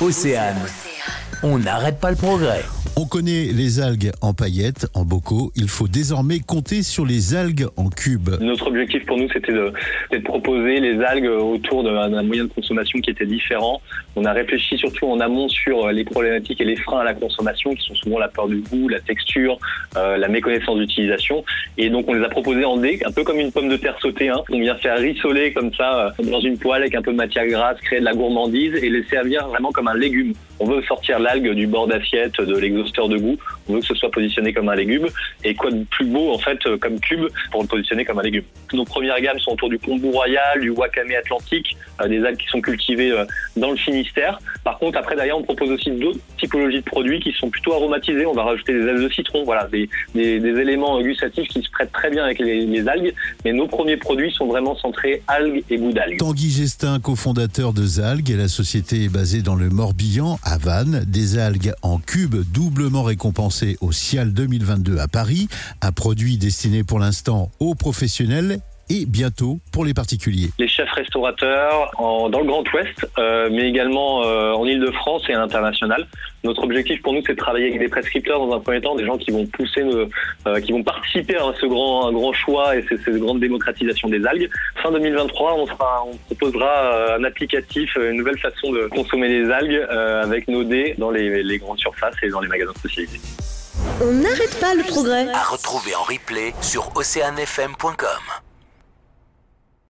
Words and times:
Océane. 0.00 0.56
On 1.42 1.58
n'arrête 1.58 1.98
pas 1.98 2.10
le 2.10 2.16
progrès. 2.16 2.64
On 3.00 3.06
connaît 3.06 3.52
les 3.52 3.78
algues 3.78 4.10
en 4.22 4.34
paillettes, 4.34 4.88
en 4.92 5.04
bocaux. 5.04 5.52
Il 5.54 5.68
faut 5.68 5.86
désormais 5.86 6.40
compter 6.40 6.82
sur 6.82 7.06
les 7.06 7.36
algues 7.36 7.68
en 7.76 7.90
cubes. 7.90 8.30
Notre 8.40 8.66
objectif 8.66 9.06
pour 9.06 9.16
nous, 9.16 9.28
c'était 9.32 9.52
de, 9.52 9.72
proposer 10.24 10.80
les 10.80 11.00
algues 11.04 11.28
autour 11.28 11.84
d'un 11.84 12.24
moyen 12.24 12.46
de 12.46 12.52
consommation 12.52 12.98
qui 12.98 13.10
était 13.10 13.24
différent. 13.24 13.80
On 14.16 14.24
a 14.24 14.32
réfléchi 14.32 14.76
surtout 14.78 15.06
en 15.06 15.20
amont 15.20 15.48
sur 15.48 15.92
les 15.92 16.02
problématiques 16.02 16.60
et 16.60 16.64
les 16.64 16.74
freins 16.74 16.98
à 16.98 17.04
la 17.04 17.14
consommation, 17.14 17.72
qui 17.72 17.86
sont 17.86 17.94
souvent 17.94 18.18
la 18.18 18.26
peur 18.26 18.48
du 18.48 18.62
goût, 18.62 18.88
la 18.88 18.98
texture, 18.98 19.60
euh, 19.96 20.16
la 20.16 20.26
méconnaissance 20.26 20.76
d'utilisation. 20.76 21.44
Et 21.76 21.90
donc, 21.90 22.06
on 22.08 22.14
les 22.14 22.24
a 22.24 22.28
proposés 22.28 22.64
en 22.64 22.78
dés, 22.78 22.98
un 23.06 23.12
peu 23.12 23.22
comme 23.22 23.38
une 23.38 23.52
pomme 23.52 23.68
de 23.68 23.76
terre 23.76 23.96
sautée. 24.02 24.28
Hein. 24.28 24.42
On 24.50 24.58
vient 24.58 24.74
faire 24.74 24.98
rissoler 24.98 25.52
comme 25.52 25.72
ça 25.72 26.12
euh, 26.18 26.24
dans 26.24 26.40
une 26.40 26.58
poêle 26.58 26.82
avec 26.82 26.96
un 26.96 27.02
peu 27.02 27.12
de 27.12 27.16
matière 27.16 27.46
grasse, 27.46 27.78
créer 27.80 28.00
de 28.00 28.04
la 28.04 28.14
gourmandise 28.14 28.74
et 28.74 28.90
les 28.90 29.04
servir 29.04 29.46
vraiment 29.46 29.70
comme 29.70 29.86
un 29.86 29.96
légume. 29.96 30.32
On 30.58 30.66
veut 30.66 30.82
sortir 30.82 31.20
l'algue 31.20 31.52
du 31.52 31.68
bord 31.68 31.86
d'assiette, 31.86 32.40
de 32.40 32.56
de 32.92 33.18
goût. 33.18 33.36
On 33.68 33.74
veut 33.74 33.80
que 33.80 33.86
ce 33.86 33.94
soit 33.94 34.10
positionné 34.10 34.52
comme 34.52 34.68
un 34.68 34.74
légume. 34.74 35.06
Et 35.44 35.54
quoi 35.54 35.70
de 35.70 35.84
plus 35.84 36.06
beau, 36.06 36.32
en 36.32 36.38
fait, 36.38 36.58
euh, 36.66 36.76
comme 36.78 36.98
cube 37.00 37.26
pour 37.50 37.62
le 37.62 37.68
positionner 37.68 38.04
comme 38.04 38.18
un 38.18 38.22
légume. 38.22 38.44
Nos 38.72 38.84
premières 38.84 39.20
gammes 39.20 39.38
sont 39.38 39.52
autour 39.52 39.68
du 39.68 39.78
kombu 39.78 40.08
royal, 40.10 40.60
du 40.60 40.70
wakame 40.70 41.12
atlantique, 41.18 41.76
euh, 42.00 42.08
des 42.08 42.24
algues 42.24 42.38
qui 42.38 42.48
sont 42.48 42.60
cultivées 42.60 43.12
euh, 43.12 43.24
dans 43.56 43.70
le 43.70 43.76
Finistère. 43.76 44.38
Par 44.64 44.78
contre, 44.78 44.98
après, 44.98 45.16
derrière, 45.16 45.38
on 45.38 45.42
propose 45.42 45.70
aussi 45.70 45.90
d'autres 45.90 46.18
typologies 46.38 46.78
de 46.78 46.84
produits 46.84 47.20
qui 47.20 47.32
sont 47.32 47.50
plutôt 47.50 47.72
aromatisés. 47.72 48.26
On 48.26 48.34
va 48.34 48.44
rajouter 48.44 48.72
des 48.74 48.86
ailes 48.86 49.02
de 49.02 49.08
citron, 49.10 49.44
voilà, 49.44 49.68
des, 49.68 49.88
éléments 50.14 51.00
gustatifs 51.02 51.48
qui 51.48 51.62
se 51.62 51.70
prêtent 51.70 51.92
très 51.92 52.10
bien 52.10 52.24
avec 52.24 52.38
les, 52.38 52.88
algues. 52.88 53.14
Mais 53.44 53.52
nos 53.52 53.66
premiers 53.66 53.96
produits 53.96 54.32
sont 54.32 54.46
vraiment 54.46 54.76
centrés 54.76 55.22
algues 55.26 55.62
et 55.70 55.76
goût 55.76 55.92
d'algues. 55.92 56.18
Tanguy 56.18 56.50
Gestin, 56.50 57.00
cofondateur 57.00 57.72
de 57.72 57.82
Zalgue, 57.82 58.34
la 58.36 58.48
société 58.48 59.04
est 59.04 59.08
basée 59.12 59.42
dans 59.42 59.54
le 59.54 59.68
Morbihan, 59.68 60.38
à 60.42 60.58
Vannes. 60.58 61.04
Des 61.06 61.38
algues 61.38 61.72
en 61.82 61.98
cubes 61.98 62.44
récompensées 62.86 63.76
au 63.80 63.92
Cial 63.92 64.32
2022 64.32 64.98
à 64.98 65.08
Paris. 65.08 65.48
Un 65.82 65.92
produit 65.92 66.38
destiné 66.38 66.84
pour 66.84 66.98
l'instant 66.98 67.50
aux 67.58 67.74
professionnels 67.74 68.60
et 68.90 69.06
bientôt 69.06 69.58
pour 69.72 69.84
les 69.84 69.94
particuliers. 69.94 70.48
les 70.58 70.68
chefs 70.68 70.90
restaurateurs 70.92 71.90
en- 71.98 72.28
dans 72.28 72.40
le 72.40 72.46
Grand 72.46 72.64
Ouest, 72.72 73.06
euh, 73.18 73.48
mais 73.52 73.68
également 73.68 74.24
euh, 74.24 74.52
en 74.52 74.64
Ile-de-France 74.66 75.22
et 75.28 75.34
à 75.34 75.38
l'international. 75.38 76.06
Notre 76.44 76.62
objectif 76.64 77.02
pour 77.02 77.12
nous, 77.12 77.22
c'est 77.26 77.32
de 77.34 77.38
travailler 77.38 77.66
avec 77.68 77.78
des 77.80 77.88
prescripteurs 77.88 78.38
dans 78.46 78.54
un 78.56 78.60
premier 78.60 78.80
temps, 78.80 78.94
des 78.94 79.04
gens 79.04 79.18
qui 79.18 79.30
vont 79.30 79.44
pousser, 79.46 79.82
nos- 79.82 80.08
euh, 80.46 80.60
qui 80.60 80.72
vont 80.72 80.82
participer 80.82 81.36
à 81.36 81.52
ce 81.60 81.66
grand, 81.66 82.06
un 82.08 82.12
grand 82.12 82.32
choix 82.32 82.76
et 82.76 82.84
cette, 82.88 83.02
cette 83.04 83.16
grande 83.18 83.40
démocratisation 83.40 84.08
des 84.08 84.24
algues. 84.24 84.48
Fin 84.82 84.90
2023, 84.92 85.54
on, 85.58 85.66
proposera 86.26 87.14
un 87.16 87.24
applicatif, 87.24 87.96
une 87.96 88.16
nouvelle 88.18 88.38
façon 88.38 88.72
de 88.72 88.86
consommer 88.86 89.28
les 89.28 89.50
algues 89.50 89.86
euh, 89.90 90.22
avec 90.22 90.46
nos 90.48 90.64
dés 90.64 90.94
dans 90.98 91.10
les, 91.10 91.42
les 91.42 91.58
grandes 91.58 91.78
surfaces 91.78 92.14
et 92.22 92.28
dans 92.28 92.40
les 92.40 92.48
magasins 92.48 92.72
spécialisés. 92.78 93.20
On 94.00 94.12
n'arrête 94.12 94.58
pas 94.60 94.74
le 94.74 94.82
progrès. 94.84 95.26
À 95.34 95.42
retrouver 95.44 95.94
en 95.94 96.02
replay 96.02 96.52
sur 96.60 96.90
oceanfm.com. 96.96 98.47